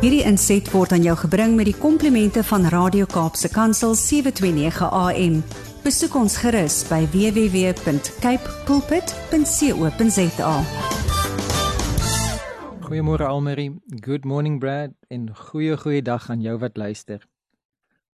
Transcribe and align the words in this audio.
Hierdie 0.00 0.22
inset 0.24 0.64
word 0.72 0.94
aan 0.96 1.02
jou 1.04 1.12
gebring 1.26 1.58
met 1.58 1.66
die 1.68 1.76
komplimente 1.76 2.40
van 2.48 2.62
Radio 2.72 3.04
Kaapse 3.04 3.50
Kansel 3.52 3.92
729 3.92 4.86
AM. 4.96 5.34
Besoek 5.84 6.14
ons 6.16 6.38
gerus 6.40 6.78
by 6.88 7.02
www.cape 7.12 8.54
pulpit.co.za. 8.64 10.52
Goeiemôre 12.86 13.28
Almarie, 13.28 13.76
good 14.00 14.24
morning 14.24 14.56
Brad 14.62 14.94
en 15.12 15.28
goeie 15.36 15.76
goeie 15.76 16.00
dag 16.00 16.30
aan 16.32 16.40
jou 16.40 16.56
wat 16.64 16.80
luister. 16.80 17.20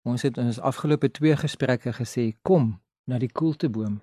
Ons 0.02 0.26
het 0.26 0.42
in 0.42 0.50
ons 0.50 0.58
afgelope 0.58 1.12
twee 1.14 1.38
gesprekke 1.38 1.94
gesê 1.94 2.32
kom 2.42 2.82
na 3.06 3.22
die 3.22 3.30
koelteboom. 3.30 4.02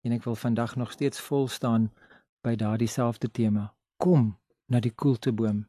En 0.00 0.16
ek 0.16 0.24
wil 0.24 0.40
vandag 0.40 0.80
nog 0.80 0.96
steeds 0.96 1.20
vol 1.28 1.44
staan 1.52 1.92
by 2.40 2.56
daardie 2.56 2.88
selfde 2.88 3.28
tema. 3.28 3.74
Kom 4.00 4.32
na 4.72 4.80
die 4.80 4.96
koelteboom. 4.96 5.68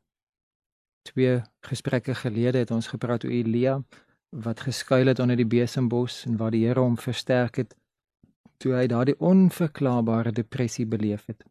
Twee 1.03 1.41
gesprekke 1.67 2.15
gelede 2.15 2.57
het 2.63 2.71
ons 2.71 2.87
gepraat 2.87 3.25
oor 3.25 3.31
Elia 3.31 3.81
wat 4.29 4.59
geskuil 4.65 5.11
het 5.11 5.19
onder 5.19 5.37
die 5.37 5.47
besembos 5.47 6.23
en 6.25 6.37
waar 6.37 6.51
die 6.51 6.65
Here 6.65 6.79
hom 6.79 6.97
versterk 6.97 7.59
het 7.61 7.75
toe 8.57 8.73
hy 8.77 8.87
daardie 8.87 9.19
onverklaarbare 9.19 10.31
depressie 10.31 10.85
beleef 10.87 11.25
het. 11.27 11.43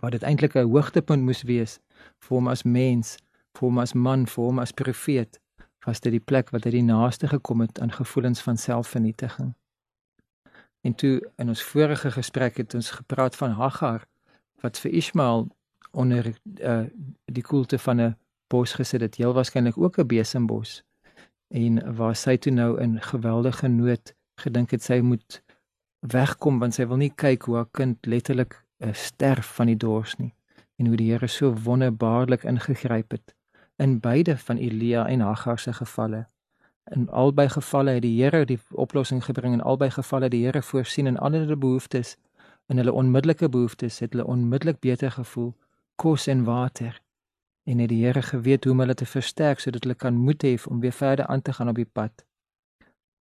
Wat 0.00 0.12
dit 0.16 0.22
eintlik 0.22 0.54
'n 0.56 0.70
hoogtepunt 0.70 1.22
moes 1.22 1.42
wees 1.42 1.78
vir 2.18 2.36
hom 2.36 2.48
as 2.48 2.62
mens, 2.62 3.16
vir 3.54 3.68
hom 3.68 3.78
as 3.78 3.92
man, 3.92 4.26
vir 4.26 4.44
hom 4.44 4.58
as 4.58 4.72
profeet, 4.72 5.40
was 5.86 6.00
dit 6.00 6.12
die 6.12 6.26
plek 6.30 6.50
wat 6.50 6.64
hy 6.64 6.70
die 6.70 6.82
naaste 6.82 7.28
gekom 7.28 7.60
het 7.60 7.80
aan 7.80 7.92
gevoelens 7.92 8.40
van 8.40 8.56
selfvernietiging. 8.56 9.54
En 10.80 10.94
toe 10.94 11.20
in 11.36 11.48
ons 11.48 11.62
vorige 11.62 12.10
gesprek 12.10 12.56
het 12.56 12.74
ons 12.74 12.90
gepraat 12.90 13.36
van 13.36 13.50
Hagar 13.50 14.06
wat 14.60 14.78
vir 14.78 14.90
Ismael 14.90 15.48
onder 15.90 16.32
uh, 16.60 16.82
die 17.24 17.42
koelte 17.42 17.78
van 17.78 18.00
'n 18.00 18.16
bos 18.48 18.72
gesit 18.72 19.00
het, 19.00 19.16
heel 19.16 19.34
waarskynlik 19.34 19.78
ook 19.78 19.98
'n 19.98 20.06
besembos. 20.06 20.82
En 21.48 21.94
waar 21.96 22.16
sy 22.16 22.36
toe 22.36 22.52
nou 22.52 22.80
in 22.80 23.00
geweldige 23.00 23.68
nood 23.68 24.14
gedink 24.34 24.70
het 24.70 24.82
sy 24.82 25.00
moet 25.00 25.42
wegkom 26.00 26.58
want 26.58 26.74
sy 26.74 26.86
wil 26.86 27.00
nie 27.00 27.12
kyk 27.14 27.46
hoe 27.48 27.56
haar 27.56 27.70
kind 27.72 28.06
letterlik 28.06 28.64
uh, 28.78 28.92
sterf 28.92 29.54
van 29.56 29.66
die 29.66 29.76
dors 29.76 30.16
nie 30.20 30.34
en 30.76 30.90
hoe 30.90 30.96
die 30.96 31.10
Here 31.12 31.28
so 31.30 31.54
wonderbaarlik 31.64 32.44
ingegryp 32.44 33.10
het 33.10 33.34
in 33.76 34.00
beide 34.00 34.36
van 34.38 34.56
Elia 34.56 35.06
en 35.06 35.20
Hagar 35.20 35.58
se 35.58 35.72
gevalle. 35.72 36.26
In 36.90 37.08
albei 37.10 37.48
gevalle 37.48 37.90
het 37.96 38.02
die 38.02 38.22
Here 38.22 38.44
die 38.44 38.58
oplossing 38.70 39.24
gebring 39.24 39.54
en 39.54 39.60
albei 39.60 39.90
gevalle 39.90 40.28
die 40.28 40.44
Here 40.44 40.62
voorsien 40.62 41.06
in 41.06 41.18
al 41.18 41.32
hulle 41.32 41.56
behoeftes 41.56 42.16
en 42.66 42.76
hulle 42.76 42.92
onmiddellike 42.92 43.48
behoeftes 43.48 43.98
het 43.98 44.12
hulle 44.12 44.26
onmiddellik 44.26 44.80
beter 44.80 45.10
gevoel 45.10 45.54
kos 45.96 46.26
en 46.26 46.44
water 46.44 47.00
en 47.64 47.78
het 47.78 47.88
die 47.88 48.04
Here 48.04 48.22
geweet 48.22 48.64
hoe 48.64 48.72
om 48.72 48.80
hulle 48.80 48.94
te 48.94 49.06
versterk 49.06 49.60
sodat 49.60 49.82
hulle 49.84 49.94
kan 49.94 50.14
moed 50.14 50.44
hê 50.44 50.54
om 50.68 50.80
weer 50.80 50.92
verder 50.92 51.26
aan 51.26 51.42
te 51.42 51.52
gaan 51.52 51.68
op 51.68 51.80
die 51.80 51.92
pad. 51.92 52.24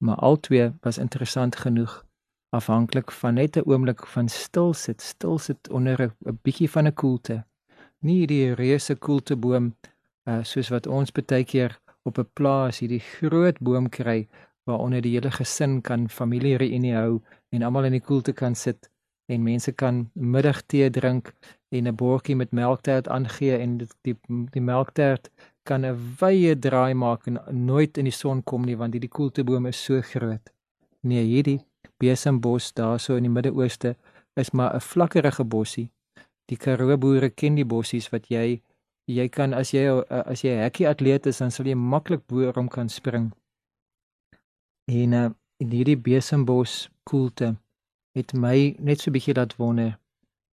Maar 0.04 0.16
albei 0.16 0.74
was 0.82 0.98
interessant 0.98 1.56
genoeg 1.56 2.06
afhanklik 2.50 3.12
van 3.12 3.34
net 3.34 3.58
'n 3.58 3.70
oomblik 3.70 4.06
van 4.08 4.30
stil 4.30 4.74
sit, 4.74 5.02
stil 5.02 5.38
sit 5.38 5.70
onder 5.70 6.02
'n 6.02 6.40
bietjie 6.42 6.70
van 6.70 6.88
'n 6.88 6.94
koelte. 6.94 7.46
Nie 8.00 8.28
die 8.28 8.54
reuse 8.54 8.96
koelteboom 8.96 9.76
uh, 10.30 10.44
soos 10.44 10.70
wat 10.70 10.88
ons 10.88 11.12
baie 11.12 11.44
keer 11.44 11.80
op 12.04 12.18
'n 12.18 12.30
plaas 12.34 12.80
hierdie 12.80 13.00
groot 13.00 13.60
boom 13.60 13.90
kry 13.90 14.28
waaronder 14.64 15.02
die 15.02 15.14
hele 15.16 15.32
gesin 15.32 15.82
kan 15.82 16.10
familie 16.10 16.58
reunie 16.58 16.96
hou 16.96 17.22
en 17.50 17.64
almal 17.64 17.86
in 17.90 17.98
die 17.98 18.08
koelte 18.10 18.34
kan 18.34 18.56
sit 18.56 18.90
en 19.26 19.44
mense 19.44 19.72
kan 19.72 20.10
middagtee 20.14 20.90
drink 20.90 21.34
en 21.72 21.88
'n 21.88 21.96
bordjie 21.96 22.36
met 22.36 22.52
melktert 22.52 23.08
aangee 23.08 23.58
en 23.58 23.78
die 23.78 23.88
die, 24.02 24.16
die 24.56 24.62
melktert 24.62 25.30
kan 25.64 25.86
'n 25.86 25.98
wye 26.20 26.60
draai 26.60 26.94
maak 26.94 27.28
en 27.28 27.40
nooit 27.52 27.98
in 27.98 28.06
die 28.06 28.20
son 28.22 28.44
kom 28.44 28.66
nie 28.66 28.78
want 28.78 28.94
hierdie 28.94 29.16
koelteboom 29.18 29.66
is 29.66 29.84
so 29.84 30.02
groot. 30.02 30.50
Nee, 31.02 31.24
hierdie 31.24 31.60
besembos 31.98 32.74
daarso 32.74 33.16
in 33.16 33.24
die 33.24 33.36
Midde-Ooste 33.36 33.96
is 34.36 34.52
maar 34.52 34.76
'n 34.76 34.80
vlakkerige 34.80 35.44
bossie. 35.44 35.90
Die 36.46 36.58
Karoo 36.58 36.98
boere 36.98 37.30
ken 37.30 37.56
die 37.56 37.66
bossies 37.66 38.10
wat 38.12 38.28
jy 38.28 38.62
jy 39.08 39.28
kan 39.30 39.54
as 39.54 39.72
jy 39.72 40.04
as 40.10 40.42
jy 40.42 40.56
hekkie 40.56 40.88
atleet 40.88 41.26
is 41.26 41.38
dan 41.38 41.52
sal 41.52 41.66
jy 41.66 41.76
maklik 41.76 42.28
bo 42.28 42.52
hom 42.56 42.68
kan 42.68 42.90
spring. 42.90 43.32
En 44.88 45.14
uh, 45.14 45.30
in 45.58 45.70
hierdie 45.72 45.98
besembos 45.98 46.90
koelte 47.04 47.56
het 48.16 48.34
my 48.34 48.76
net 48.80 49.00
so 49.00 49.10
'n 49.10 49.14
bietjie 49.14 49.36
laat 49.36 49.56
wonder. 49.58 50.01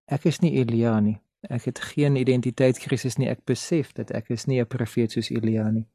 Ek 0.08 0.24
is 0.24 0.40
nie 0.40 0.54
Elia 0.56 1.00
nie. 1.00 1.18
Ek 1.52 1.68
het 1.68 1.78
geen 1.92 2.16
identiteitskrisis 2.16 3.18
nie. 3.20 3.28
Ek 3.28 3.44
besef 3.44 3.92
dat 3.92 4.10
ek 4.10 4.30
is 4.30 4.46
nie 4.46 4.60
'n 4.60 4.66
profeet 4.66 5.12
soos 5.12 5.30
Elia 5.30 5.70
nie. 5.70 5.86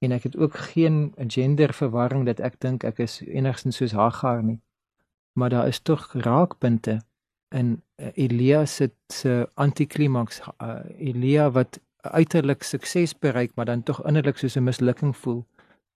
En 0.00 0.12
ek 0.12 0.22
het 0.22 0.36
ook 0.36 0.56
geen 0.72 1.14
genderverwarring 1.16 2.26
dat 2.26 2.40
ek 2.40 2.60
dink 2.60 2.84
ek 2.84 2.98
is 2.98 3.20
enigstens 3.20 3.76
soos 3.76 3.92
Hagar 3.92 4.42
nie. 4.42 4.60
Maar 5.32 5.50
daar 5.50 5.68
is 5.68 5.80
tog 5.80 6.12
raakpunte 6.12 7.00
in 7.50 7.82
uh, 7.96 8.08
Elia 8.14 8.66
se 8.66 8.90
se 9.08 9.48
antiklimaks 9.54 10.40
uh, 10.40 10.80
Elia 10.98 11.50
wat 11.50 11.80
uiterlik 12.00 12.62
sukses 12.62 13.18
bereik 13.18 13.54
maar 13.54 13.64
dan 13.64 13.82
tog 13.82 14.04
innerlik 14.06 14.38
soos 14.38 14.56
'n 14.56 14.64
mislukking 14.64 15.16
voel. 15.16 15.46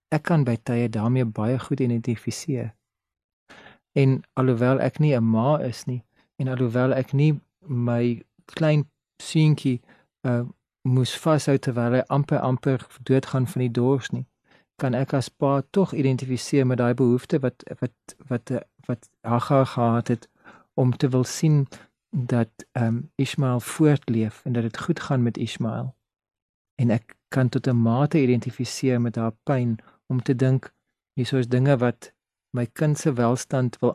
Ek 0.08 0.22
kan 0.22 0.44
by 0.44 0.56
tye 0.62 0.88
daarmee 0.88 1.24
baie 1.24 1.58
goed 1.58 1.80
identifiseer. 1.80 2.74
En 3.92 4.22
alhoewel 4.32 4.80
ek 4.80 4.98
nie 4.98 5.16
'n 5.16 5.24
ma 5.24 5.58
is 5.58 5.84
nie 5.84 6.04
en 6.36 6.48
alhoewel 6.48 6.92
ek 6.94 7.12
nie 7.12 7.40
my 7.68 8.22
klein 8.44 8.86
seentjie 9.22 9.80
uh 10.22 10.44
moes 10.86 11.16
vashou 11.18 11.58
terwyl 11.58 11.96
hy 11.98 12.02
amper 12.14 12.38
amper 12.38 12.86
doodgaan 13.08 13.46
van 13.50 13.62
die 13.64 13.72
dors 13.78 14.12
nie, 14.14 14.26
kan 14.78 14.94
ek 14.94 15.16
as 15.18 15.28
pa 15.28 15.62
tog 15.74 15.92
identifiseer 15.92 16.66
met 16.66 16.78
daai 16.78 16.94
behoefte 16.94 17.40
wat 17.42 17.64
wat 17.80 18.14
wat 18.30 18.52
wat 18.86 19.08
Hagar 19.26 19.66
gehad 19.66 20.08
het 20.14 20.28
om 20.74 20.92
te 20.96 21.08
wil 21.08 21.24
sien 21.24 21.66
dat 22.10 22.66
ehm 22.72 22.86
um, 22.86 23.10
Ismael 23.16 23.60
voortleef 23.60 24.40
en 24.44 24.52
dat 24.52 24.62
dit 24.62 24.78
goed 24.78 25.00
gaan 25.00 25.22
met 25.22 25.38
Ismael. 25.38 25.94
En 26.74 26.90
ek 26.90 27.16
kan 27.28 27.48
tot 27.48 27.66
'n 27.66 27.82
mate 27.82 28.22
identifiseer 28.22 29.00
met 29.00 29.16
haar 29.16 29.34
pyn 29.42 29.78
om 30.06 30.22
te 30.22 30.36
dink 30.36 30.72
hier 31.14 31.38
is 31.38 31.48
dinge 31.48 31.76
wat 31.76 32.12
my 32.50 32.66
kind 32.66 32.98
se 32.98 33.12
welstand 33.12 33.78
wil 33.78 33.94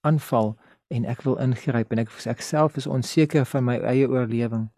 aanval 0.00 0.56
en 0.88 1.04
ek 1.04 1.22
wil 1.22 1.36
ingryp 1.36 1.92
en 1.92 1.98
ek 1.98 2.12
ek 2.26 2.40
self 2.40 2.76
is 2.76 2.86
onseker 2.86 3.44
van 3.46 3.64
my 3.64 3.78
eie 3.78 4.08
oorlewing 4.08 4.68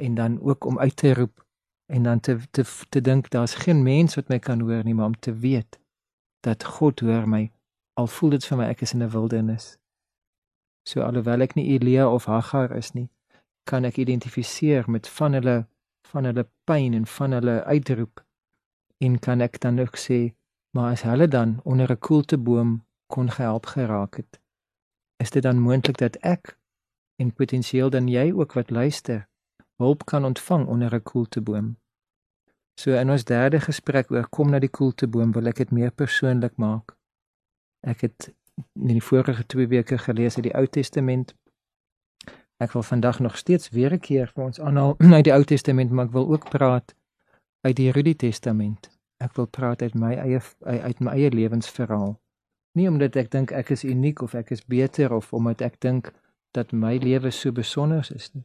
en 0.00 0.14
dan 0.14 0.40
ook 0.40 0.64
om 0.64 0.78
uit 0.78 0.96
te 0.96 1.14
roep 1.14 1.46
en 1.86 2.02
dan 2.02 2.20
te 2.20 2.38
te 2.50 2.64
te 2.88 3.00
dink 3.00 3.30
daar's 3.30 3.54
geen 3.54 3.82
mens 3.82 4.14
wat 4.14 4.28
my 4.28 4.38
kan 4.38 4.60
hoor 4.60 4.84
nie 4.84 4.94
maar 4.94 5.12
om 5.12 5.18
te 5.18 5.34
weet 5.34 5.80
dat 6.40 6.64
God 6.64 7.00
hoor 7.00 7.28
my 7.28 7.50
al 7.94 8.06
voel 8.06 8.30
dit 8.36 8.44
vir 8.48 8.58
my 8.58 8.66
ek 8.72 8.82
is 8.86 8.94
in 8.94 9.02
'n 9.02 9.10
wildernis. 9.14 9.78
So 10.88 11.02
alhoewel 11.02 11.44
ek 11.44 11.54
nie 11.54 11.68
Elia 11.74 12.08
of 12.08 12.24
Hagar 12.24 12.72
is 12.76 12.92
nie, 12.92 13.08
kan 13.64 13.84
ek 13.84 13.98
identifiseer 13.98 14.90
met 14.90 15.08
van 15.08 15.32
hulle 15.38 15.66
van 16.12 16.24
hulle 16.24 16.46
pyn 16.64 16.94
en 16.94 17.06
van 17.06 17.32
hulle 17.32 17.64
uitroep 17.64 18.24
en 18.98 19.18
kan 19.18 19.40
ek 19.40 19.60
dan 19.60 19.80
ook 19.80 19.96
sê, 19.96 20.34
maar 20.74 20.92
as 20.92 21.02
hulle 21.02 21.28
dan 21.28 21.60
onder 21.64 21.90
'n 21.92 21.98
koelteboom 21.98 22.84
kon 23.06 23.30
gehelp 23.30 23.66
geraak 23.66 24.16
het, 24.16 24.40
is 25.22 25.30
dit 25.30 25.42
dan 25.42 25.60
moontlik 25.62 25.98
dat 25.98 26.16
ek 26.26 26.56
en 27.22 27.32
potensieel 27.32 27.90
dan 27.90 28.08
jy 28.10 28.32
ook 28.32 28.56
wat 28.58 28.70
luister, 28.70 29.28
hulp 29.82 30.04
kan 30.10 30.24
ontvang 30.24 30.66
onder 30.66 30.94
'n 30.94 31.02
koelteboom. 31.02 31.76
So 32.80 32.94
in 32.96 33.10
ons 33.10 33.24
derde 33.24 33.60
gesprek 33.60 34.10
oor 34.10 34.28
kom 34.28 34.50
na 34.50 34.58
die 34.58 34.70
koelteboom 34.70 35.32
wil 35.32 35.46
ek 35.46 35.56
dit 35.56 35.70
meer 35.70 35.90
persoonlik 35.90 36.56
maak. 36.56 36.96
Ek 37.86 38.00
het 38.00 38.32
in 38.80 38.96
die 38.96 39.02
vorige 39.02 39.46
2 39.46 39.66
weke 39.68 39.98
gelees 39.98 40.36
uit 40.36 40.44
die 40.44 40.56
Ou 40.56 40.66
Testament. 40.66 41.34
Ek 42.56 42.72
wil 42.72 42.82
vandag 42.82 43.18
nog 43.18 43.36
steeds 43.36 43.68
weer 43.68 43.92
'n 43.92 44.00
keer 44.00 44.26
vir 44.34 44.44
ons 44.44 44.60
aanhaal 44.60 44.96
uit 45.18 45.24
die 45.24 45.34
Ou 45.34 45.44
Testament, 45.44 45.90
maar 45.90 46.06
ek 46.06 46.12
wil 46.12 46.28
ook 46.32 46.48
praat 46.48 46.94
uit 47.60 47.76
die 47.76 47.92
Nuwe 47.92 48.16
Testament. 48.16 48.90
Ek 49.22 49.36
wil 49.36 49.46
praat 49.46 49.82
uit 49.82 49.94
my 49.94 50.14
eie 50.14 50.40
uit 50.60 51.00
my 51.00 51.10
eie 51.12 51.30
lewensverhaal. 51.30 52.21
Nie 52.72 52.88
omdat 52.88 53.16
ek 53.16 53.30
dink 53.30 53.50
ek 53.50 53.70
is 53.70 53.84
uniek 53.84 54.22
of 54.22 54.34
ek 54.34 54.50
is 54.50 54.64
beter 54.64 55.12
of 55.12 55.32
omdat 55.32 55.60
ek 55.60 55.80
dink 55.80 56.12
dat 56.56 56.72
my 56.72 56.96
lewe 56.96 57.30
so 57.30 57.52
besonder 57.52 58.08
is 58.14 58.30
nie. 58.32 58.44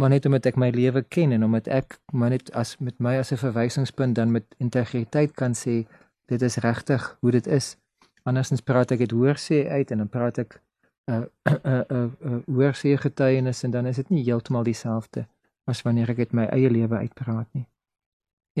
Maar 0.00 0.08
net 0.08 0.26
omdat 0.26 0.46
ek 0.46 0.56
my 0.56 0.70
lewe 0.70 1.02
ken 1.02 1.32
en 1.32 1.44
omdat 1.44 1.68
ek 1.68 1.98
maar 2.12 2.30
net 2.30 2.50
as 2.52 2.78
met 2.78 2.98
my 2.98 3.18
as 3.18 3.32
'n 3.32 3.36
verwysingspunt 3.36 4.14
dan 4.14 4.30
met 4.30 4.44
integriteit 4.58 5.34
kan 5.34 5.54
sê 5.54 5.86
dit 6.26 6.42
is 6.42 6.56
regtig 6.56 7.16
hoe 7.20 7.30
dit 7.30 7.46
is 7.46 7.76
andersins 8.22 8.60
praat 8.60 8.90
ek 8.94 8.98
dit 8.98 9.10
hoor 9.10 9.38
sê 9.38 9.66
uit 9.68 9.90
en 9.90 9.98
dan 10.04 10.08
praat 10.08 10.38
ek 10.38 10.60
'n 11.06 11.12
uh, 11.12 11.24
'n 11.44 11.58
uh, 11.64 11.82
'n 11.88 11.96
uh, 11.96 12.08
uh, 12.30 12.40
hoor 12.46 12.74
sê 12.74 12.96
getuienis 12.96 13.64
en 13.64 13.70
dan 13.70 13.86
is 13.86 13.96
dit 13.96 14.10
nie 14.10 14.24
heeltemal 14.24 14.64
dieselfde 14.64 15.26
as 15.66 15.82
wanneer 15.82 16.10
ek 16.10 16.16
dit 16.16 16.32
my 16.32 16.46
eie 16.50 16.70
lewe 16.70 16.96
uitpraat 16.96 17.48
nie. 17.52 17.66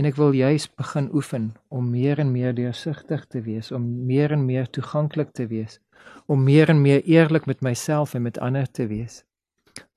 En 0.00 0.06
ek 0.08 0.16
wil 0.16 0.30
juis 0.32 0.64
begin 0.80 1.10
oefen 1.12 1.50
om 1.68 1.90
meer 1.92 2.18
en 2.22 2.30
meer 2.32 2.54
deursigtig 2.56 3.26
te 3.28 3.42
wees, 3.44 3.68
om 3.68 3.82
meer 4.08 4.32
en 4.32 4.46
meer 4.48 4.70
toeganklik 4.72 5.34
te 5.36 5.44
wees, 5.50 5.76
om 6.24 6.40
meer 6.46 6.72
en 6.72 6.80
meer 6.80 7.02
eerlik 7.04 7.44
met 7.44 7.60
myself 7.60 8.14
en 8.16 8.22
met 8.24 8.38
ander 8.40 8.70
te 8.70 8.86
wees. 8.88 9.18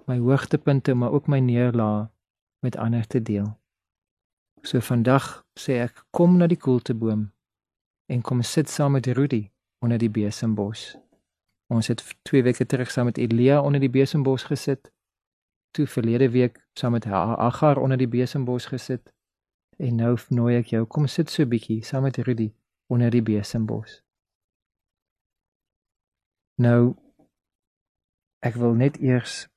My 0.04 0.18
hoogtepunte, 0.20 0.94
maar 0.94 1.16
ook 1.16 1.32
my 1.32 1.40
neerlae 1.40 2.10
met 2.60 2.76
ander 2.76 3.08
te 3.08 3.22
deel. 3.22 3.48
So 4.68 4.84
vandag 4.84 5.46
sê 5.56 5.80
ek 5.86 6.04
kom 6.12 6.36
na 6.36 6.52
die 6.52 6.60
koelteboom 6.60 7.24
en 8.12 8.28
kom 8.28 8.44
sit 8.44 8.68
saam 8.68 9.00
met 9.00 9.08
Rudy 9.08 9.46
onder 9.80 10.04
die 10.04 10.12
besembos. 10.12 10.98
Ons 11.72 11.88
het 11.88 12.04
2 12.28 12.44
weke 12.44 12.68
terug 12.68 12.92
saam 12.92 13.08
met 13.08 13.24
Elia 13.24 13.64
onder 13.64 13.80
die 13.80 13.94
besembos 14.02 14.52
gesit. 14.52 14.92
Toe 15.72 15.88
verlede 15.88 16.28
week 16.36 16.60
saam 16.76 16.92
met 16.92 17.08
Agar 17.08 17.80
onder 17.80 17.98
die 17.98 18.12
besembos 18.20 18.68
gesit. 18.68 19.14
En 19.78 19.96
nou 19.96 20.18
nooi 20.30 20.58
ek 20.58 20.74
jou 20.76 20.86
kom 20.86 21.08
sit 21.08 21.30
so 21.30 21.46
bietjie 21.46 21.84
saam 21.84 22.06
met 22.08 22.18
Rudy 22.18 22.52
onder 22.88 23.10
die 23.12 23.24
besembos. 23.26 24.02
Nou 26.62 26.94
ek 28.44 28.60
wil 28.60 28.76
net 28.78 29.00
eers 29.02 29.48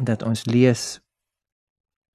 dat 0.00 0.22
ons 0.22 0.46
lees 0.46 1.00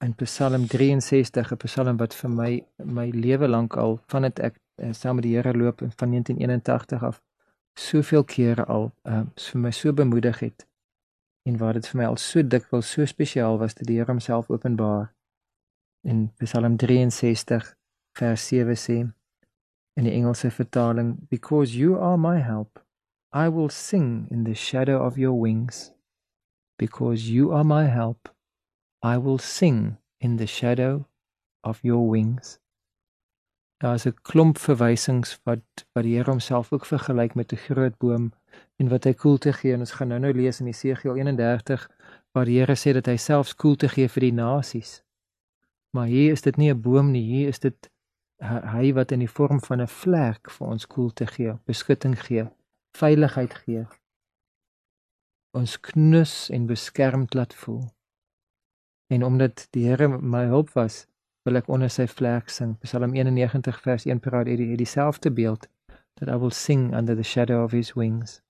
in 0.04 0.16
Psalm 0.16 0.68
63, 0.68 1.52
'n 1.52 1.58
Psalm 1.58 1.98
wat 1.98 2.14
vir 2.14 2.30
my 2.30 2.52
my 2.84 3.10
lewe 3.10 3.48
lank 3.48 3.78
al 3.78 4.00
vandat 4.12 4.40
ek 4.40 4.60
uh, 4.82 4.92
saam 4.94 5.16
met 5.16 5.24
die 5.24 5.36
Here 5.36 5.54
loop 5.54 5.80
van 5.80 6.10
1981 6.10 7.04
af 7.04 7.22
soveel 7.74 8.24
kere 8.24 8.66
al 8.66 8.92
uh, 9.04 9.24
vir 9.36 9.60
my 9.62 9.72
so 9.72 9.94
bemoedig 9.94 10.40
het 10.40 10.68
en 11.46 11.58
waar 11.58 11.74
dit 11.74 11.88
vir 11.88 12.02
my 12.02 12.06
al 12.06 12.18
so 12.18 12.44
dikwels 12.44 12.92
so 12.92 13.06
spesiaal 13.06 13.58
was 13.58 13.74
dat 13.76 13.88
die 13.88 13.98
Here 13.98 14.12
homself 14.12 14.50
openbaar 14.50 15.15
in 16.06 16.32
Psalm 16.38 16.78
63 16.78 17.76
vers 18.18 18.48
7 18.48 18.78
sê 18.78 18.98
in 19.96 20.04
die 20.08 20.14
Engelse 20.14 20.52
vertaling 20.52 21.16
because 21.30 21.78
you 21.78 21.98
are 21.98 22.18
my 22.18 22.38
help 22.40 22.86
I 23.36 23.50
will 23.50 23.68
sing 23.68 24.30
in 24.32 24.46
the 24.46 24.54
shadow 24.54 25.06
of 25.06 25.18
your 25.18 25.34
wings. 25.34 25.92
Because 26.80 27.30
you 27.30 27.52
are 27.52 27.66
my 27.66 27.84
help 27.84 28.30
I 29.04 29.18
will 29.18 29.40
sing 29.40 29.98
in 30.22 30.38
the 30.38 30.48
shadow 30.48 31.06
of 31.62 31.84
your 31.84 32.10
wings. 32.10 32.60
Daar 33.78 33.94
is 33.94 34.06
'n 34.06 34.16
klomp 34.22 34.58
verwysings 34.58 35.40
wat 35.44 35.86
wat 35.94 36.04
die 36.04 36.16
Here 36.16 36.32
homself 36.32 36.72
ook 36.72 36.86
vergelyk 36.86 37.36
met 37.36 37.52
'n 37.52 37.64
groot 37.68 37.98
boom 37.98 38.34
en 38.80 38.90
wat 38.90 39.04
hy 39.04 39.14
koelte 39.14 39.54
gee. 39.54 39.74
En 39.74 39.80
ons 39.80 39.92
gaan 39.92 40.08
nou-nou 40.08 40.34
lees 40.34 40.60
in 40.60 40.66
Jesegiel 40.66 41.16
31 41.16 41.90
waar 42.32 42.46
die 42.46 42.60
Here 42.60 42.76
sê 42.76 42.94
dat 42.94 43.06
hy 43.06 43.18
selfs 43.18 43.56
koelte 43.56 43.90
gee 43.90 44.08
vir 44.08 44.22
die 44.22 44.34
nasies. 44.34 45.05
Maar 45.96 46.08
hier 46.12 46.32
is 46.32 46.42
dit 46.42 46.58
nie 46.58 46.72
'n 46.74 46.82
boom 46.82 47.12
nie, 47.12 47.24
hier 47.24 47.48
is 47.48 47.60
dit 47.60 47.90
hy 48.76 48.94
wat 48.94 49.12
in 49.12 49.20
die 49.20 49.32
vorm 49.38 49.60
van 49.64 49.82
'n 49.82 49.88
vlek 49.88 50.52
vir 50.52 50.68
ons 50.68 50.88
koelte 50.88 51.28
gee, 51.28 51.54
beskutting 51.66 52.20
gee, 52.20 52.44
veiligheid 52.98 53.54
gee. 53.54 53.86
Ons 55.54 55.80
knus 55.80 56.50
en 56.50 56.66
beskermd 56.66 57.34
laat 57.34 57.54
voel. 57.54 57.84
En 59.08 59.24
omdat 59.24 59.68
die 59.72 59.88
Here 59.88 60.08
my 60.08 60.46
hulp 60.46 60.70
was, 60.70 61.08
wil 61.46 61.56
ek 61.56 61.70
onder 61.70 61.90
sy 61.90 62.08
vlek 62.08 62.50
sing. 62.50 62.76
Psalm 62.82 63.14
91 63.14 63.82
vers 63.82 64.06
1 64.06 64.20
praat 64.20 64.48
hierdie 64.48 64.68
hierdie 64.68 64.90
selfde 64.90 65.32
beeld 65.32 65.68
that 66.18 66.30
I 66.30 66.36
will 66.36 66.52
sing 66.52 66.94
under 66.96 67.16
the 67.16 67.24
shadow 67.24 67.64
of 67.64 67.72
his 67.72 67.94
wings. 67.94 68.42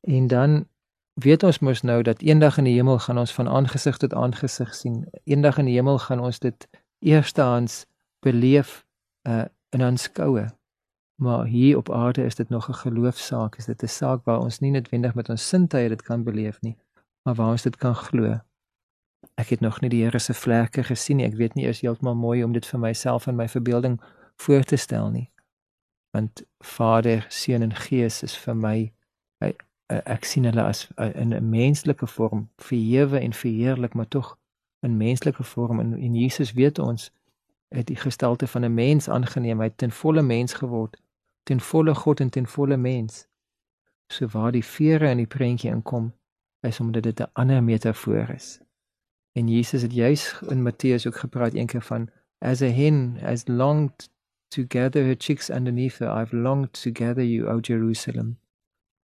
En 0.00 0.26
dan 0.26 0.68
weet 1.14 1.42
ons 1.42 1.58
mos 1.58 1.82
nou 1.82 2.02
dat 2.02 2.22
eendag 2.22 2.58
in 2.58 2.64
die 2.64 2.74
hemel 2.74 2.98
gaan 2.98 3.18
ons 3.18 3.32
van 3.32 3.48
aangesig 3.48 3.96
tot 3.96 4.14
aangesig 4.14 4.74
sien. 4.74 5.04
Eendag 5.24 5.58
in 5.58 5.64
die 5.64 5.74
hemel 5.74 5.98
gaan 5.98 6.20
ons 6.20 6.38
dit 6.38 6.68
eerstehands 6.98 7.86
beleef 8.20 8.84
uh 9.28 9.44
in 9.74 9.82
aanskoue. 9.82 10.46
Maar 11.14 11.46
hier 11.46 11.76
op 11.76 11.90
aarde 11.90 12.24
is 12.24 12.34
dit 12.34 12.48
nog 12.48 12.68
'n 12.68 12.74
geloofsaak. 12.74 13.56
Is 13.56 13.64
dit 13.64 13.82
'n 13.82 13.86
saak 13.88 14.24
waar 14.24 14.38
ons 14.38 14.58
nie 14.58 14.70
noodwendig 14.70 15.14
met 15.14 15.28
ons 15.28 15.48
sintuie 15.48 15.88
dit 15.88 16.02
kan 16.02 16.22
beleef 16.22 16.60
nie, 16.60 16.76
maar 17.22 17.34
waar 17.34 17.50
ons 17.50 17.62
dit 17.62 17.76
kan 17.76 17.94
glo. 17.94 18.40
Ek 19.34 19.48
het 19.48 19.60
nog 19.60 19.80
nie 19.80 19.90
die 19.90 20.02
Here 20.02 20.18
se 20.18 20.34
vlerke 20.34 20.84
gesien 20.84 21.16
nie. 21.16 21.26
Ek 21.26 21.34
weet 21.34 21.54
nie 21.54 21.64
eers 21.64 21.80
heeltemal 21.80 22.14
mooi 22.14 22.44
om 22.44 22.52
dit 22.52 22.66
vir 22.66 22.80
myself 22.80 23.26
en 23.26 23.36
my 23.36 23.48
verbeelding 23.48 24.00
voor 24.36 24.62
te 24.62 24.76
stel 24.76 25.10
nie. 25.10 25.30
Want 26.10 26.42
Vader, 26.58 27.26
Seun 27.28 27.62
en 27.62 27.74
Gees 27.74 28.22
is 28.22 28.38
vir 28.38 28.56
my 28.56 28.93
ek 30.04 30.24
sien 30.24 30.44
hulle 30.44 30.62
as 30.62 30.88
in 30.96 31.34
'n 31.34 31.48
menslike 31.48 32.06
vorm, 32.06 32.48
verhewe 32.56 33.18
en 33.18 33.32
verheerlik, 33.32 33.94
maar 33.94 34.08
tog 34.08 34.38
in 34.80 34.96
menslike 34.96 35.42
vorm 35.42 35.80
en 35.80 35.94
en 35.98 36.14
Jesus 36.14 36.52
weet 36.52 36.78
ons 36.78 37.10
het 37.68 37.86
die 37.86 37.96
gestalte 37.96 38.46
van 38.46 38.64
'n 38.64 38.74
mens 38.74 39.08
aangeneem, 39.08 39.58
hy 39.58 39.64
het 39.64 39.78
ten 39.78 39.90
volle 39.90 40.22
mens 40.22 40.52
geword, 40.52 41.00
ten 41.42 41.60
volle 41.60 41.94
God 41.94 42.20
en 42.20 42.30
ten 42.30 42.46
volle 42.46 42.76
mens. 42.76 43.26
So 44.06 44.26
waar 44.26 44.52
die 44.52 44.64
vere 44.64 45.10
in 45.10 45.16
die 45.16 45.26
prentjie 45.26 45.70
inkom, 45.70 46.12
is 46.60 46.80
omdat 46.80 47.02
dit 47.02 47.20
'n 47.20 47.30
ander 47.32 47.62
metafoor 47.62 48.30
is. 48.30 48.60
En 49.32 49.48
Jesus 49.48 49.82
het 49.82 49.92
juis 49.92 50.40
in 50.48 50.62
Matteus 50.62 51.06
ook 51.06 51.16
gepraat 51.16 51.52
eendag 51.52 51.86
van 51.86 52.10
as 52.38 52.62
a 52.62 52.66
hen 52.66 53.16
has 53.20 53.48
longed 53.48 54.10
to 54.48 54.64
gather 54.68 55.04
her 55.04 55.14
chicks 55.18 55.50
underneath 55.50 55.98
her 55.98 56.20
I've 56.20 56.36
longed 56.36 56.72
to 56.82 56.90
gather 56.92 57.24
you 57.24 57.48
o 57.48 57.58
Jerusalem. 57.60 58.38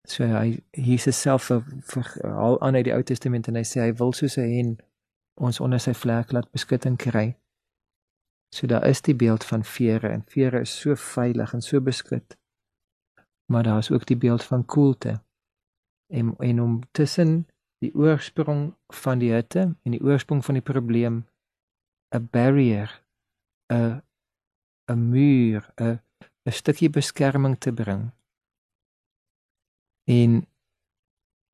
So 0.08 0.26
hy 0.26 0.58
Jesus 0.70 1.20
self 1.20 1.50
vir 1.50 2.08
al 2.26 2.60
aan 2.60 2.74
uit 2.74 2.84
die 2.84 2.94
Ou 2.94 3.02
Testament 3.02 3.48
en 3.48 3.58
hy 3.60 3.62
sê 3.66 3.84
hy 3.84 3.92
wil 4.00 4.12
soos 4.12 4.36
'n 4.38 4.50
hen 4.50 4.72
ons 5.36 5.60
onder 5.60 5.80
sy 5.80 5.94
vlek 5.94 6.32
laat 6.32 6.50
beskutting 6.52 6.98
kry. 6.98 7.36
So 8.54 8.66
daar 8.66 8.86
is 8.86 9.00
die 9.00 9.14
beeld 9.14 9.44
van 9.44 9.64
vere 9.64 10.08
en 10.08 10.24
vere 10.28 10.60
is 10.60 10.80
so 10.80 10.94
veilig 10.94 11.54
en 11.54 11.62
so 11.62 11.80
beskut. 11.80 12.36
Maar 13.46 13.62
daar 13.62 13.78
is 13.78 13.90
ook 13.90 14.06
die 14.06 14.16
beeld 14.16 14.44
van 14.44 14.64
koelte. 14.64 15.20
En 16.10 16.34
en 16.38 16.60
om 16.60 16.80
tussen 16.92 17.46
die 17.78 17.94
oorsprong 17.94 18.74
van 18.88 19.18
die 19.18 19.32
hitte 19.32 19.60
en 19.82 19.90
die 19.90 20.02
oorsprong 20.02 20.44
van 20.44 20.54
die 20.54 20.62
probleem 20.72 21.26
'n 22.14 22.28
barrier 22.30 23.02
'n 23.72 24.02
'n 24.90 25.08
muur 25.10 25.72
'n 25.76 26.00
'n 26.44 26.52
stukkie 26.52 26.90
beskerming 26.90 27.58
te 27.58 27.72
bring. 27.72 28.10
En 30.10 30.46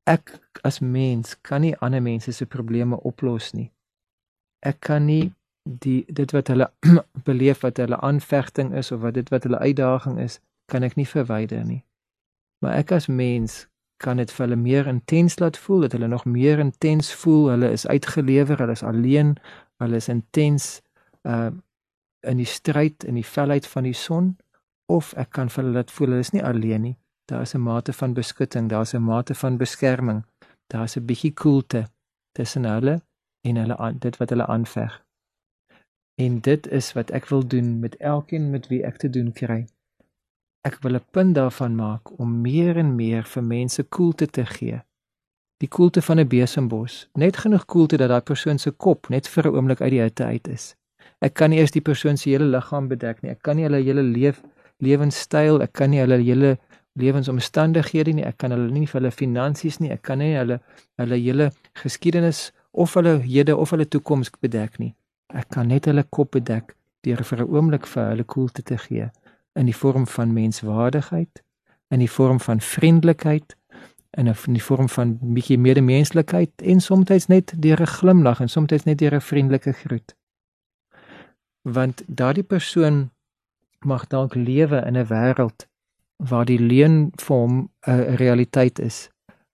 ek 0.09 0.39
as 0.65 0.79
mens 0.79 1.35
kan 1.41 1.61
nie 1.61 1.75
ander 1.77 2.01
mense 2.01 2.31
se 2.33 2.45
probleme 2.45 2.97
oplos 3.05 3.51
nie. 3.53 3.69
Ek 4.65 4.79
kan 4.79 5.05
nie 5.05 5.31
die 5.63 6.01
dit 6.07 6.31
wat 6.33 6.49
hulle 6.49 6.69
beleef 7.29 7.61
wat 7.65 7.77
hulle 7.77 7.99
aanvegting 8.01 8.73
is 8.73 8.91
of 8.91 9.03
wat 9.05 9.13
dit 9.19 9.29
wat 9.29 9.45
hulle 9.45 9.61
uitdaging 9.61 10.17
is, 10.19 10.39
kan 10.65 10.83
ek 10.83 10.97
nie 10.97 11.07
verwyder 11.07 11.63
nie. 11.65 11.83
Maar 12.63 12.81
ek 12.81 12.91
as 12.97 13.07
mens 13.07 13.67
kan 13.99 14.17
dit 14.17 14.31
vir 14.31 14.45
hulle 14.45 14.59
meer 14.59 14.87
intens 14.87 15.37
laat 15.39 15.57
voel 15.59 15.85
dat 15.85 15.95
hulle 15.95 16.07
nog 16.07 16.25
meer 16.25 16.59
intens 16.59 17.11
voel 17.21 17.49
hulle 17.53 17.71
is 17.75 17.87
uitgelewer 17.87 18.61
hulle 18.63 18.75
is 18.77 18.83
alleen 18.83 19.35
hulle 19.83 19.99
is 19.99 20.11
intens 20.11 20.79
uh 21.27 21.51
in 22.27 22.35
die 22.35 22.47
stryd 22.51 23.05
in 23.07 23.15
die 23.15 23.23
felheid 23.23 23.67
van 23.71 23.85
die 23.87 23.95
son 23.95 24.33
of 24.91 25.13
ek 25.15 25.29
kan 25.37 25.47
vir 25.51 25.63
hulle 25.63 25.77
laat 25.77 25.91
voel 25.95 26.09
hulle 26.11 26.25
is 26.25 26.33
nie 26.35 26.43
alleen 26.43 26.81
nie 26.83 26.95
daar 27.31 27.45
is 27.47 27.55
'n 27.55 27.65
mate 27.69 27.93
van 27.93 28.13
beskutting 28.13 28.69
daar's 28.69 28.93
'n 28.93 29.05
mate 29.11 29.35
van 29.35 29.57
beskerming 29.57 30.21
daar's 30.73 30.95
'n 30.97 31.05
bietjie 31.05 31.33
koelte 31.33 31.81
tussen 32.31 32.63
hulle 32.63 33.01
en 33.47 33.55
hulle 33.55 33.77
aan 33.77 33.97
dit 33.99 34.17
wat 34.17 34.29
hulle 34.29 34.45
aanveg 34.45 35.01
en 36.15 36.39
dit 36.39 36.67
is 36.67 36.93
wat 36.93 37.11
ek 37.11 37.25
wil 37.33 37.47
doen 37.47 37.79
met 37.79 37.95
elkeen 37.97 38.49
met 38.49 38.67
wie 38.67 38.83
ek 38.83 38.97
te 38.97 39.09
doen 39.09 39.31
kry 39.31 39.65
Ek 40.67 40.75
wil 40.83 40.95
'n 40.95 41.05
punt 41.11 41.35
daarvan 41.35 41.75
maak 41.75 42.19
om 42.19 42.41
meer 42.41 42.77
en 42.77 42.95
meer 42.95 43.23
vir 43.23 43.43
mense 43.43 43.83
koelte 43.83 44.27
te 44.27 44.45
gee. 44.45 44.81
Die 45.57 45.69
koelte 45.69 46.01
van 46.01 46.19
'n 46.19 46.27
besembos, 46.27 47.07
net 47.13 47.37
genoeg 47.37 47.65
koelte 47.65 47.97
dat 47.97 48.09
daai 48.09 48.21
persoon 48.21 48.57
se 48.59 48.71
kop 48.71 49.09
net 49.09 49.27
vir 49.27 49.47
'n 49.47 49.55
oomblik 49.55 49.81
uit 49.81 49.91
die 49.91 50.01
hitte 50.01 50.23
uit 50.23 50.47
is. 50.47 50.75
Ek 51.21 51.33
kan 51.33 51.49
nie 51.49 51.59
eers 51.59 51.71
die 51.71 51.81
persoon 51.81 52.17
se 52.17 52.29
hele 52.29 52.45
liggaam 52.45 52.87
bedek 52.87 53.21
nie. 53.21 53.31
Ek 53.31 53.41
kan 53.41 53.55
nie 53.55 53.63
hulle 53.63 53.83
hele 53.83 54.01
leef 54.01 54.43
lewenstyl, 54.77 55.61
ek 55.61 55.73
kan 55.73 55.89
nie 55.89 55.99
hulle 55.99 56.17
hele 56.17 56.57
lewensomstandighede 56.93 58.13
nie. 58.13 58.25
Ek 58.25 58.37
kan 58.37 58.51
hulle 58.51 58.71
nie 58.71 58.87
vir 58.87 59.01
hulle 59.01 59.11
finansies 59.11 59.79
nie. 59.79 59.91
Ek 59.91 60.01
kan 60.01 60.19
nie 60.19 60.35
hulle 60.37 60.59
hulle 60.97 61.19
hele 61.19 61.51
geskiedenis 61.83 62.51
of 62.71 62.93
hulle 62.93 63.19
hede 63.19 63.55
of 63.57 63.71
hulle 63.71 63.85
toekoms 63.85 64.31
bedek 64.41 64.79
nie. 64.79 64.95
Ek 65.33 65.49
kan 65.49 65.67
net 65.67 65.85
hulle 65.85 66.03
kop 66.09 66.31
bedek 66.31 66.75
deur 67.05 67.23
vir 67.23 67.39
'n 67.41 67.49
oomblik 67.49 67.85
vir 67.87 68.09
hulle 68.09 68.23
koelte 68.23 68.63
te 68.63 68.77
gee 68.77 69.09
in 69.55 69.65
die 69.65 69.75
vorm 69.75 70.07
van 70.07 70.33
menswaardigheid, 70.33 71.43
in 71.89 71.99
die 71.99 72.11
vorm 72.11 72.39
van 72.39 72.61
vriendelikheid, 72.61 73.55
in 74.17 74.27
'n 74.27 74.35
in 74.47 74.53
die 74.53 74.63
vorm 74.63 74.89
van 74.89 75.17
bietjie 75.21 75.57
medemenslikheid 75.57 76.51
en 76.61 76.79
soms 76.81 77.27
net 77.27 77.53
deur 77.61 77.81
'n 77.81 77.87
glimlag 77.87 78.39
en 78.39 78.49
soms 78.49 78.83
net 78.83 78.97
deur 78.97 79.15
'n 79.15 79.21
vriendelike 79.21 79.71
groet. 79.71 80.15
Want 81.61 82.03
daardie 82.07 82.43
persoon 82.43 83.11
mag 83.79 84.07
dalk 84.07 84.35
lewe 84.35 84.83
in 84.85 84.97
'n 84.97 85.07
wêreld 85.07 85.67
waar 86.19 86.45
die 86.45 86.59
leuen 86.59 87.11
vir 87.15 87.35
hom 87.35 87.69
'n 87.87 88.15
realiteit 88.21 88.79
is 88.79 89.09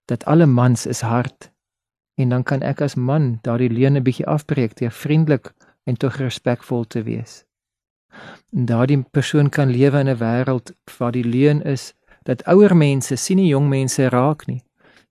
dat 0.05 0.25
alle 0.25 0.45
mans 0.45 0.85
is 0.85 1.01
hard 1.01 1.51
en 2.17 2.29
dan 2.29 2.43
kan 2.43 2.61
ek 2.61 2.81
as 2.81 2.95
man 2.95 3.39
daardie 3.41 3.69
leuen 3.69 3.97
'n 3.97 4.03
bietjie 4.03 4.27
afbreek 4.27 4.75
deur 4.75 4.91
vriendelik 4.91 5.53
en 5.83 5.97
tog 5.97 6.17
respekvol 6.17 6.83
te 6.83 7.03
wees 7.03 7.45
daardie 8.49 9.03
persoon 9.11 9.49
kan 9.49 9.69
lewe 9.69 9.99
in 9.99 10.09
'n 10.09 10.17
wêreld 10.17 10.73
waar 10.97 11.11
die 11.11 11.23
leuen 11.23 11.61
is 11.63 11.93
dat 12.23 12.43
ouer 12.43 12.75
mense 12.75 13.15
sien 13.15 13.37
nie 13.37 13.47
jong 13.47 13.69
mense 13.69 14.09
raak 14.09 14.45
nie. 14.47 14.63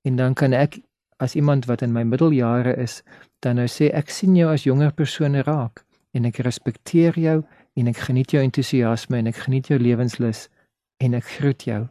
En 0.03 0.17
dan 0.17 0.35
kan 0.35 0.53
ek 0.53 0.81
as 1.17 1.35
iemand 1.35 1.65
wat 1.65 1.83
in 1.83 1.93
my 1.93 2.03
middeljare 2.03 2.77
is, 2.77 3.03
dan 3.39 3.57
nou 3.57 3.67
sê 3.67 3.91
ek 3.95 4.11
sien 4.11 4.37
jou 4.37 4.53
as 4.53 4.65
jonger 4.65 4.93
persone 4.93 5.43
raak. 5.43 5.85
en 6.15 6.25
ek 6.25 6.37
respekteer 6.47 7.17
jou 7.19 7.43
en 7.75 7.89
ek 7.91 7.97
geniet 8.07 8.31
jou 8.31 8.43
entoesiasme 8.43 9.19
en 9.19 9.27
ek 9.27 9.41
geniet 9.47 9.67
jou 9.67 9.79
lewenslus 9.79 10.45
en 10.97 11.15
ek 11.15 11.25
groet 11.39 11.63
jou 11.63 11.83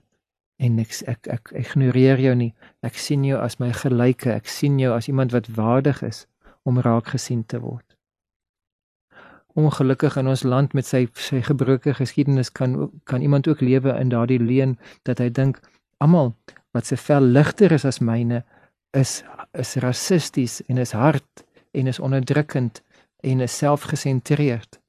en 0.64 0.80
ek 0.80 0.94
ek 1.10 1.28
ek 1.28 1.52
ignoreer 1.60 2.22
jou 2.22 2.36
nie. 2.36 2.54
Ek 2.86 2.98
sien 3.00 3.24
jou 3.28 3.40
as 3.42 3.60
my 3.60 3.72
gelyke. 3.76 4.32
Ek 4.32 4.48
sien 4.48 4.80
jou 4.80 4.94
as 4.96 5.10
iemand 5.12 5.34
wat 5.36 5.50
waardig 5.58 6.04
is 6.06 6.26
om 6.64 6.80
raak 6.80 7.12
gesien 7.16 7.44
te 7.46 7.60
word. 7.60 7.86
Ongelukkig 9.60 10.16
in 10.18 10.28
ons 10.32 10.46
land 10.48 10.74
met 10.74 10.88
sy 10.88 11.06
sy 11.20 11.42
gebroke 11.46 11.94
geskiedenis 11.94 12.52
kan 12.52 12.90
kan 13.10 13.22
iemand 13.22 13.48
ook 13.48 13.62
lewe 13.62 13.94
in 14.00 14.10
daardie 14.10 14.40
leuen 14.42 14.78
dat 15.04 15.20
hy 15.20 15.30
dink 15.30 15.60
almal 16.00 16.34
wat 16.74 16.90
se 16.90 16.98
vel 16.98 17.28
ligter 17.36 17.72
is 17.72 17.86
as 17.86 18.02
myne 18.02 18.44
is 18.98 19.22
is 19.54 19.76
rassisties 19.84 20.62
en 20.70 20.78
is 20.78 20.96
hard 20.98 21.46
en 21.74 21.88
is 21.88 22.00
onderdrukkend 22.00 22.82
en 23.24 23.42
is 23.42 23.58
selfgesentreerd. 23.58 24.80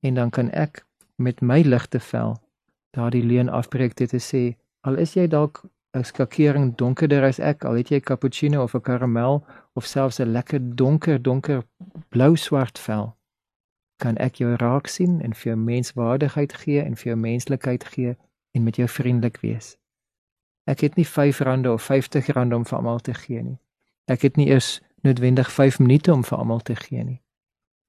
En 0.00 0.14
dan 0.14 0.30
kan 0.30 0.50
ek 0.50 0.84
met 1.16 1.40
my 1.40 1.60
ligte 1.62 2.00
vel 2.00 2.38
daardie 2.96 3.22
leuen 3.24 3.48
afbreek 3.48 3.96
dit 3.96 4.10
te 4.10 4.18
sê 4.18 4.56
al 4.80 4.98
is 4.98 5.14
jy 5.14 5.26
dalk 5.26 5.64
'n 5.94 6.04
skakering 6.04 6.76
donkerder 6.76 7.24
as 7.24 7.38
ek 7.38 7.64
al 7.64 7.74
het 7.74 7.88
jy 7.90 8.00
cappuccino 8.00 8.62
of 8.62 8.74
'n 8.74 8.80
karamel 8.80 9.44
of 9.74 9.86
selfs 9.86 10.20
'n 10.20 10.32
lekker 10.32 10.60
donker 10.76 11.22
donker 11.22 11.64
blou 12.08 12.36
swart 12.36 12.78
vel 12.78 13.16
kan 14.00 14.16
ek 14.16 14.40
jou 14.40 14.56
raak 14.56 14.88
sien 14.88 15.20
en 15.20 15.34
vir 15.36 15.52
jou 15.52 15.58
menswaardigheid 15.60 16.52
gee 16.62 16.82
en 16.82 16.96
vir 16.96 17.12
jou 17.12 17.16
menslikheid 17.20 17.84
gee 17.94 18.16
en 18.56 18.64
met 18.64 18.76
jou 18.76 18.88
vriendelik 18.88 19.40
wees. 19.44 19.76
Ek 20.64 20.80
het 20.80 20.96
nie 20.96 21.06
R5 21.06 21.68
of 21.68 21.88
R50 21.90 22.54
om 22.54 22.64
vir 22.64 22.78
almal 22.78 22.98
te 22.98 23.14
gee 23.14 23.42
nie. 23.42 23.58
Ek 24.06 24.22
het 24.22 24.36
nie 24.36 24.48
eers 24.48 24.80
noodwendig 25.04 25.52
5 25.52 25.78
minute 25.78 26.12
om 26.12 26.24
vir 26.24 26.38
almal 26.38 26.60
te 26.60 26.76
gee 26.76 27.04
nie. 27.04 27.20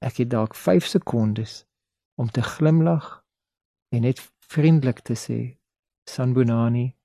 Ek 0.02 0.18
het 0.18 0.30
dalk 0.30 0.56
5 0.56 0.86
sekondes 0.86 1.66
om 2.16 2.30
te 2.30 2.42
glimlag 2.42 3.24
en 3.90 4.02
net 4.02 4.20
vriendelik 4.52 5.00
te 5.00 5.16
sê 5.16 5.40
Sanbonani 6.10 6.96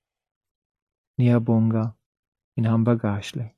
Niabonga 1.17 1.95
in 2.57 2.65
Hambagashle. 2.65 3.51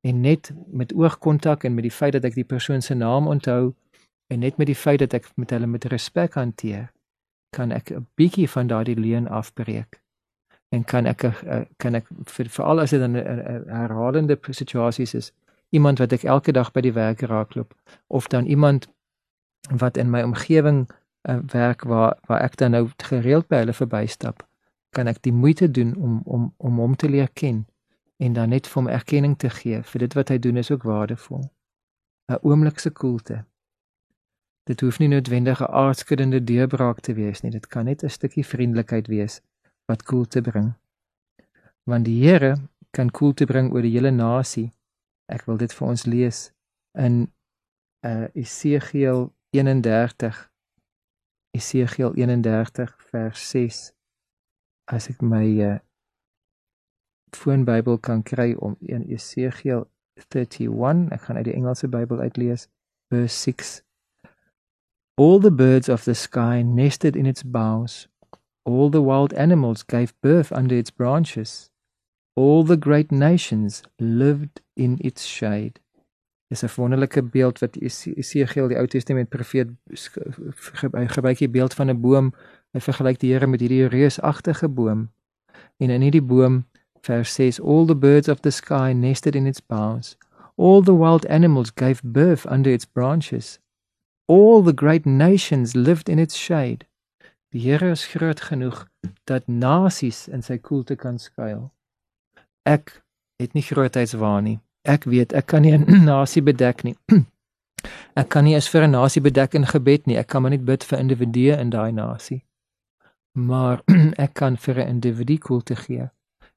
En 0.00 0.20
net 0.20 0.52
met 0.66 0.92
oogkontak 0.94 1.64
en 1.64 1.74
met 1.74 1.86
die 1.86 1.94
feit 1.94 2.12
dat 2.12 2.24
ek 2.24 2.34
die 2.34 2.48
persoon 2.48 2.82
se 2.82 2.94
naam 2.94 3.28
onthou 3.30 3.74
en 4.32 4.42
net 4.42 4.58
met 4.58 4.66
die 4.66 4.78
feit 4.78 4.98
dat 5.04 5.14
ek 5.14 5.30
met 5.40 5.52
hulle 5.54 5.68
met 5.70 5.86
respek 5.92 6.34
hanteer, 6.40 6.90
kan 7.54 7.72
ek 7.72 7.90
'n 7.90 8.06
bietjie 8.18 8.48
van 8.50 8.66
daardie 8.66 8.98
leuen 8.98 9.28
afbreek. 9.28 10.02
En 10.68 10.84
kan 10.84 11.06
ek 11.06 11.22
kan 11.78 11.94
ek 11.94 12.06
veral 12.26 12.80
as 12.80 12.90
dit 12.90 13.00
'n 13.00 13.14
herhalende 13.68 14.38
situasies 14.50 15.14
is, 15.14 15.32
iemand 15.70 15.98
wat 15.98 16.12
ek 16.12 16.24
elke 16.24 16.52
dag 16.52 16.72
by 16.72 16.80
die 16.80 16.92
werk 16.92 17.20
raakloop 17.20 17.74
of 18.06 18.26
dan 18.28 18.46
iemand 18.46 18.88
wat 19.70 19.96
in 19.96 20.10
my 20.10 20.22
omgewing 20.22 20.88
uh, 21.28 21.38
werk 21.52 21.82
waar 21.82 22.18
waar 22.26 22.40
ek 22.40 22.56
dan 22.56 22.70
nou 22.70 22.88
gereeld 22.96 23.48
by 23.48 23.62
hulle 23.62 23.72
verbystap, 23.72 24.44
kan 24.90 25.06
ek 25.06 25.22
die 25.22 25.32
moeite 25.32 25.70
doen 25.70 25.94
om 25.96 26.20
om 26.24 26.52
om 26.56 26.78
hom 26.78 26.96
te 26.96 27.08
leer 27.08 27.28
ken 27.32 27.66
en 28.16 28.32
dan 28.32 28.48
net 28.48 28.66
vir 28.66 28.82
hom 28.82 28.90
erkenning 28.90 29.38
te 29.38 29.50
gee 29.50 29.82
vir 29.82 30.04
dit 30.06 30.14
wat 30.14 30.28
hy 30.28 30.38
doen 30.38 30.56
is 30.56 30.70
ook 30.70 30.82
waardevol. 30.82 31.50
'n 32.28 32.38
Oomblik 32.42 32.78
se 32.78 32.90
koelte. 32.90 33.44
Dit 34.64 34.80
hoef 34.80 34.98
nie 34.98 35.08
noodwendig 35.08 35.60
'n 35.60 35.72
aardskuddende 35.84 36.44
deurbraak 36.44 37.00
te 37.00 37.14
wees 37.14 37.40
nie. 37.42 37.50
Dit 37.50 37.66
kan 37.66 37.84
net 37.84 38.04
'n 38.04 38.08
stukkie 38.08 38.46
vriendelikheid 38.46 39.06
wees 39.06 39.40
wat 39.86 40.02
koelte 40.02 40.40
bring. 40.40 40.72
Want 41.84 42.04
die 42.04 42.24
Here 42.24 42.56
kan 42.90 43.10
koelte 43.10 43.44
bring 43.44 43.72
oor 43.72 43.82
die 43.82 43.92
hele 43.92 44.10
nasie. 44.10 44.72
Ek 45.26 45.44
wil 45.44 45.56
dit 45.56 45.72
vir 45.72 45.88
ons 45.88 46.04
lees 46.04 46.52
in 46.92 47.32
uh 48.04 48.26
Esegiel 48.34 49.32
31 49.50 50.50
Esegiel 51.54 52.12
31 52.14 52.96
vers 53.10 53.50
6 53.50 53.92
as 54.90 55.08
ek 55.08 55.22
my 55.22 55.46
uh 55.62 55.78
foonbybel 57.34 57.98
kan 57.98 58.22
kry 58.22 58.52
om 58.58 58.74
in 58.80 59.06
Esegiel 59.10 59.86
31 60.18 61.12
ek 61.14 61.26
gaan 61.26 61.38
uit 61.38 61.48
die 61.48 61.54
Engelse 61.54 61.90
Bybel 61.90 62.22
uitlees 62.26 62.68
vers 63.10 63.38
6 63.46 63.82
All 65.16 65.38
the 65.38 65.54
birds 65.54 65.88
of 65.88 66.02
the 66.04 66.14
sky 66.14 66.62
nested 66.62 67.14
in 67.14 67.24
its 67.24 67.44
boughs. 67.44 68.08
All 68.66 68.90
the 68.90 69.02
wild 69.02 69.32
animals 69.34 69.84
gave 69.84 70.20
birth 70.20 70.50
under 70.50 70.74
its 70.74 70.90
branches. 70.90 71.70
All 72.34 72.64
the 72.64 72.76
great 72.76 73.12
nations 73.12 73.84
lived 74.00 74.60
in 74.74 74.98
its 75.00 75.24
shade. 75.24 75.78
Dis 76.48 76.62
'n 76.62 76.74
wonderlike 76.76 77.22
beeld 77.22 77.58
wat 77.58 77.76
Esegiel 77.76 78.68
die 78.68 78.76
Ou 78.76 78.86
Testament 78.86 79.28
profeet 79.28 79.68
gebruik 81.16 81.38
hier 81.38 81.50
beeld 81.50 81.74
van 81.74 81.90
'n 81.90 82.00
boom. 82.00 82.34
Hy 82.72 82.80
vergelyk 82.80 83.18
die 83.18 83.32
Here 83.32 83.46
met 83.46 83.60
hierdie 83.60 83.86
reusagtige 83.86 84.68
boom. 84.68 85.10
En 85.76 85.90
in 85.90 86.00
hierdie 86.00 86.22
boom 86.22 86.66
vers 87.00 87.34
6 87.34 87.60
all 87.60 87.86
the 87.86 87.96
birds 87.96 88.28
of 88.28 88.40
the 88.40 88.50
sky 88.50 88.92
nested 88.96 89.34
in 89.34 89.46
its 89.46 89.66
boughs. 89.66 90.16
All 90.56 90.82
the 90.82 90.96
wild 90.96 91.26
animals 91.26 91.70
gave 91.74 92.00
birth 92.04 92.46
under 92.46 92.72
its 92.72 92.84
branches. 92.84 93.60
All 94.26 94.62
the 94.62 94.72
great 94.74 95.04
nations 95.04 95.74
lived 95.74 96.08
in 96.08 96.18
its 96.18 96.36
shade. 96.36 96.86
Die 97.48 97.60
Here 97.60 97.90
is 97.90 98.06
groot 98.06 98.40
genoeg 98.40 98.88
dat 99.24 99.46
nasies 99.46 100.28
in 100.28 100.42
sy 100.42 100.58
koelte 100.58 100.96
kan 100.96 101.18
skuil. 101.18 101.72
Ek 102.62 103.02
het 103.36 103.52
nie 103.52 103.62
grootheidswaan 103.62 104.44
nie. 104.44 104.60
Ek 104.84 105.04
weet 105.08 105.32
ek 105.32 105.46
kan 105.46 105.62
nie 105.62 105.72
'n 105.72 106.04
nasie 106.10 106.42
bedek 106.42 106.84
nie. 106.84 106.96
ek 108.20 108.28
kan 108.28 108.44
nie 108.44 108.54
eens 108.54 108.68
vir 108.68 108.84
'n 108.84 108.90
nasie 108.90 109.22
bedek 109.22 109.54
in 109.54 109.66
gebed 109.66 110.06
nie. 110.06 110.16
Ek 110.16 110.28
kan 110.28 110.42
maar 110.42 110.50
net 110.50 110.64
bid 110.64 110.84
vir 110.84 110.98
individue 110.98 111.56
in 111.56 111.70
daai 111.70 111.92
nasie. 111.92 112.44
Maar 113.32 113.80
ek 114.24 114.34
kan 114.34 114.56
vir 114.56 114.80
'n 114.80 114.88
individu 114.88 115.38
koelte 115.38 115.76
gee. 115.76 116.10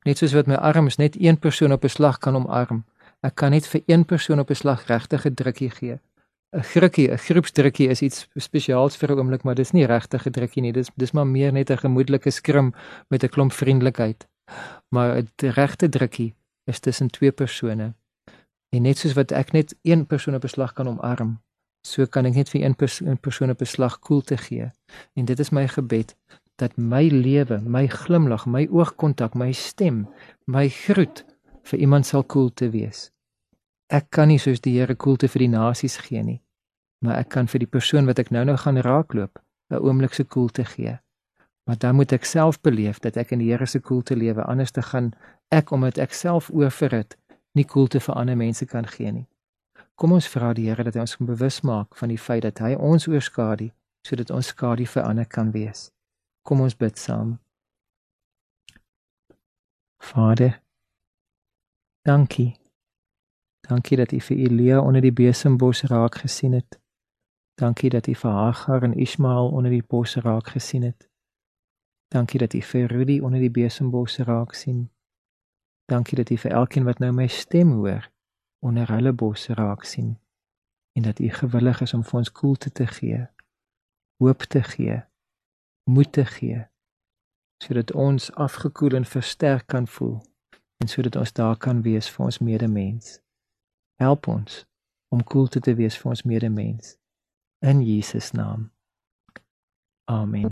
Net 0.06 0.18
soos 0.18 0.34
wat 0.34 0.48
my 0.48 0.56
arms 0.56 0.98
net 0.98 1.16
een 1.16 1.40
persoon 1.40 1.72
op 1.72 1.84
'n 1.84 1.90
slag 1.90 2.18
kan 2.20 2.36
omarm. 2.36 2.84
Ek 3.24 3.36
kan 3.36 3.52
net 3.52 3.68
vir 3.68 3.82
een 3.86 4.06
persoon 4.06 4.40
op 4.40 4.50
'n 4.50 4.56
slag 4.56 4.88
regtig 4.88 5.26
'n 5.26 5.34
drukkie 5.34 5.70
gee. 5.70 6.00
'n 6.56 6.64
grukkie, 6.64 7.12
'n 7.12 7.18
groepsdrukkie 7.18 7.90
is 7.90 8.02
iets 8.02 8.28
spesiaals 8.36 8.98
vir 8.98 9.12
'n 9.12 9.20
oomblik, 9.20 9.44
maar 9.44 9.56
dis 9.56 9.72
nie 9.72 9.86
regtig 9.86 10.26
'n 10.28 10.32
drukkie 10.32 10.62
nie. 10.62 10.74
Dis 10.74 10.90
dis 10.96 11.12
maar 11.12 11.28
meer 11.28 11.54
net 11.54 11.70
'n 11.72 11.78
gemoedelike 11.78 12.32
skrim 12.32 12.74
met 13.10 13.24
'n 13.24 13.30
klomp 13.30 13.54
vriendelikheid. 13.54 14.28
Maar 14.90 15.18
'n 15.18 15.28
regte 15.38 15.90
drukkie 15.90 16.36
is 16.66 16.80
tussen 16.80 17.08
twee 17.08 17.32
persone. 17.32 17.94
En 18.70 18.82
net 18.82 18.98
soos 18.98 19.16
wat 19.16 19.32
ek 19.32 19.54
net 19.56 19.76
een 19.82 20.06
persoon 20.06 20.36
op 20.36 20.42
beslag 20.42 20.74
kan 20.74 20.88
omarm, 20.88 21.38
so 21.88 22.06
kan 22.06 22.28
ek 22.28 22.36
net 22.36 22.50
vir 22.52 22.64
een, 22.64 22.76
pers 22.76 23.00
persoon 23.22 23.54
op 23.54 23.62
beslag 23.64 24.00
koelte 24.00 24.38
gee. 24.38 24.72
En 25.16 25.26
dit 25.26 25.40
is 25.40 25.54
my 25.56 25.68
gebed 25.68 26.16
dat 26.58 26.78
my 26.78 27.06
lewe, 27.14 27.60
my 27.62 27.86
glimlag, 27.88 28.48
my 28.50 28.66
oogkontak, 28.74 29.36
my 29.38 29.52
stem, 29.54 30.08
my 30.46 30.68
groet 30.70 31.24
vir 31.70 31.80
iemand 31.80 32.08
sal 32.10 32.24
koelte 32.24 32.72
wees. 32.74 33.12
Ek 33.94 34.10
kan 34.10 34.32
nie 34.32 34.40
soos 34.42 34.60
die 34.64 34.74
Here 34.80 34.96
koelte 34.96 35.30
vir 35.32 35.46
die 35.46 35.54
nasies 35.54 36.00
gee 36.04 36.24
nie, 36.24 36.40
maar 37.06 37.22
ek 37.22 37.30
kan 37.36 37.48
vir 37.48 37.64
die 37.64 37.70
persoon 37.72 38.10
wat 38.10 38.20
ek 38.20 38.34
nou-nou 38.36 38.58
gaan 38.58 38.82
raakloop, 38.84 39.40
'n 39.70 39.84
oomblik 39.84 40.14
se 40.14 40.24
koelte 40.24 40.66
gee. 40.66 40.98
Maar 41.68 41.78
dan 41.78 41.96
moet 41.96 42.12
ek 42.12 42.26
self 42.26 42.62
beleef 42.62 43.00
dat 43.00 43.18
ek 43.18 43.32
in 43.32 43.40
die 43.40 43.52
Here 43.52 43.66
se 43.66 43.80
koelte 43.80 44.16
lewe, 44.16 44.44
anders 44.44 44.72
te 44.72 44.82
gaan 44.82 45.14
ek 45.52 45.72
omdat 45.72 45.98
ek 45.98 46.14
self 46.14 46.50
oorverhit, 46.50 47.18
nie 47.58 47.66
koelte 47.66 48.00
vir 48.04 48.16
ander 48.16 48.38
mense 48.38 48.66
kan 48.66 48.88
gee 48.88 49.12
nie. 49.12 49.26
Kom 49.96 50.14
ons 50.14 50.30
vra 50.30 50.54
die 50.54 50.68
Here 50.70 50.86
dat 50.86 50.96
hy 50.96 51.06
ons 51.06 51.18
bewus 51.18 51.62
maak 51.66 51.98
van 51.98 52.14
die 52.14 52.22
feit 52.22 52.46
dat 52.46 52.62
hy 52.62 52.76
ons 52.76 53.08
oorskadu 53.10 53.72
sodat 54.08 54.32
ons 54.32 54.54
skadu 54.54 54.86
vir 54.86 55.04
ander 55.04 55.26
kan 55.26 55.52
wees. 55.52 55.90
Kom 56.46 56.62
ons 56.62 56.78
bid 56.78 56.98
saam. 56.98 57.36
Vader, 59.98 60.62
dankie 62.06 62.54
Dankie 63.68 63.98
dat 63.98 64.12
U 64.12 64.20
vir 64.20 64.38
Elia 64.38 64.80
onder 64.80 65.02
die 65.02 65.12
besembos 65.12 65.82
raak 65.84 66.16
gesien 66.16 66.54
het. 66.54 66.80
Dankie 67.60 67.90
dat 67.90 68.08
U 68.08 68.14
vir 68.16 68.32
Hagar 68.32 68.84
en 68.84 68.94
Ismael 68.94 69.50
onder 69.50 69.72
die 69.72 69.84
bos 69.84 70.16
raak 70.16 70.48
gesien 70.48 70.84
het. 70.84 71.10
Dankie 72.08 72.40
dat 72.40 72.54
U 72.54 72.62
vir 72.62 72.88
Rudy 72.88 73.20
onder 73.20 73.40
die 73.40 73.52
besembos 73.52 74.18
raak 74.18 74.54
sien. 74.54 74.90
Dankie 75.88 76.18
dat 76.20 76.30
U 76.30 76.38
vir 76.38 76.52
elkeen 76.52 76.84
wat 76.84 77.00
nou 77.00 77.12
my 77.16 77.28
stem 77.28 77.72
hoor 77.80 78.10
onder 78.60 78.90
hulle 78.92 79.14
bos 79.14 79.48
raak 79.48 79.84
sien 79.88 80.18
en 80.98 81.06
dat 81.06 81.20
U 81.20 81.30
gewillig 81.30 81.82
is 81.82 81.94
om 81.94 82.04
vir 82.04 82.20
ons 82.20 82.32
koelte 82.32 82.72
te 82.72 82.88
gee, 82.88 83.28
hoop 84.20 84.44
te 84.52 84.64
gee, 84.64 85.04
moed 85.88 86.12
te 86.12 86.26
gee 86.26 86.66
sodat 87.64 87.92
ons 87.92 88.32
afgekoel 88.34 89.00
en 89.00 89.06
versterk 89.06 89.68
kan 89.68 89.88
voel 89.88 90.22
en 90.78 90.88
sodat 90.88 91.16
ons 91.16 91.34
daar 91.34 91.58
kan 91.58 91.82
wees 91.82 92.10
vir 92.10 92.26
ons 92.26 92.38
medemens. 92.38 93.22
Help 93.96 94.28
ons 94.28 94.66
om 95.10 95.24
koelte 95.24 95.60
te 95.60 95.74
wees 95.74 95.98
vir 95.98 96.10
ons 96.14 96.24
medemens. 96.24 96.98
In 97.66 97.82
Jesus 97.82 98.32
naam. 98.32 98.72
Amen. 100.06 100.52